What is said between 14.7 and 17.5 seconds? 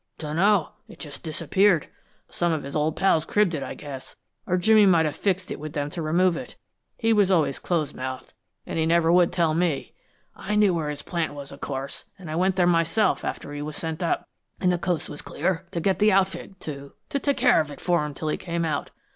the coast was clear, to get the outfit, to to take